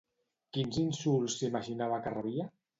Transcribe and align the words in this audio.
Quins 0.57 0.79
insults 0.85 1.37
s'imaginava 1.43 2.03
que 2.09 2.19
rebia? 2.19 2.53